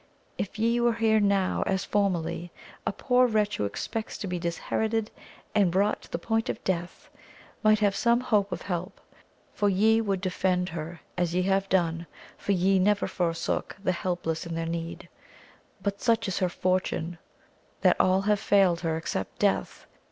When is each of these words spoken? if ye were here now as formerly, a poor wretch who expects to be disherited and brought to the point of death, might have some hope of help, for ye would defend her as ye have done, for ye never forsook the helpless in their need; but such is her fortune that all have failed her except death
if 0.39 0.57
ye 0.57 0.79
were 0.79 0.95
here 0.95 1.19
now 1.19 1.63
as 1.67 1.85
formerly, 1.85 2.51
a 2.87 2.91
poor 2.91 3.27
wretch 3.27 3.57
who 3.57 3.65
expects 3.65 4.17
to 4.17 4.25
be 4.25 4.39
disherited 4.39 5.11
and 5.53 5.69
brought 5.69 6.01
to 6.01 6.11
the 6.11 6.17
point 6.17 6.49
of 6.49 6.63
death, 6.63 7.11
might 7.61 7.77
have 7.77 7.95
some 7.95 8.19
hope 8.19 8.51
of 8.51 8.63
help, 8.63 8.99
for 9.53 9.69
ye 9.69 10.01
would 10.01 10.19
defend 10.19 10.69
her 10.69 11.01
as 11.19 11.35
ye 11.35 11.43
have 11.43 11.69
done, 11.69 12.07
for 12.35 12.51
ye 12.53 12.79
never 12.79 13.05
forsook 13.07 13.75
the 13.83 13.91
helpless 13.91 14.43
in 14.43 14.55
their 14.55 14.65
need; 14.65 15.07
but 15.83 16.01
such 16.01 16.27
is 16.27 16.39
her 16.39 16.49
fortune 16.49 17.19
that 17.81 17.95
all 17.99 18.21
have 18.21 18.39
failed 18.39 18.79
her 18.81 18.97
except 18.97 19.37
death 19.37 19.85